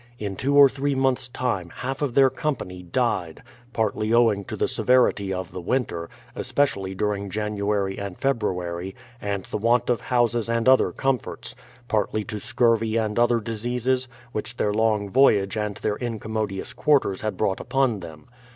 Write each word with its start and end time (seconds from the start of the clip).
In 0.17 0.35
two 0.35 0.55
or 0.57 0.67
three 0.67 0.95
months' 0.95 1.27
time 1.27 1.69
half 1.69 2.01
of 2.01 2.15
their 2.15 2.31
company 2.31 2.81
died, 2.81 3.43
partly 3.71 4.11
owing 4.11 4.43
to 4.45 4.57
the 4.57 4.67
severity 4.67 5.31
of 5.31 5.51
the 5.51 5.61
v/inter, 5.61 6.09
especially 6.33 6.95
during 6.95 7.29
Jan 7.29 7.55
uary 7.55 7.99
and 8.01 8.17
February, 8.17 8.95
and 9.21 9.43
the 9.45 9.59
want 9.59 9.91
of 9.91 10.01
houses 10.01 10.49
and 10.49 10.67
other 10.67 10.91
com 10.91 11.17
THE 11.17 11.23
PLYMOUTH 11.25 11.45
SETTLEMENT 11.45 11.87
77 11.87 11.87
forts; 11.87 11.87
partly 11.87 12.23
to 12.23 12.39
scurvy 12.39 12.97
and 12.97 13.19
other 13.19 13.39
diseases, 13.39 14.07
which 14.31 14.57
their 14.57 14.73
long 14.73 15.07
voyage 15.11 15.55
and 15.55 15.75
their 15.77 15.97
incommodious 15.97 16.73
quarters 16.73 17.21
had 17.21 17.37
brought 17.37 17.59
upon 17.59 17.99
them. 17.99 18.27